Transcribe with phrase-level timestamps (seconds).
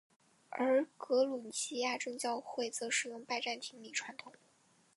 [0.49, 4.33] 而格鲁吉亚正教会则使用拜占庭礼传统。